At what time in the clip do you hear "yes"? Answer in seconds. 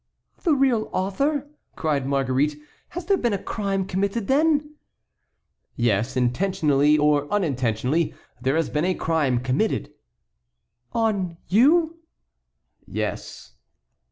5.75-6.17, 12.87-13.53